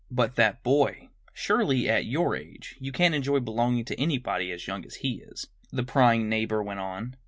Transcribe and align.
"But 0.09 0.33
that 0.35 0.63
boy! 0.63 1.09
Surely, 1.31 1.87
at 1.87 2.07
your 2.07 2.35
age, 2.35 2.75
you 2.79 2.91
can't 2.91 3.13
enjoy 3.13 3.39
belonging 3.39 3.85
to 3.85 3.99
anybody 4.01 4.51
as 4.51 4.65
young 4.65 4.83
as 4.83 4.95
he 5.05 5.21
is!" 5.21 5.45
the 5.71 5.83
prying 5.83 6.27
neighbor 6.27 6.63
went 6.63 6.79
on. 6.79 7.17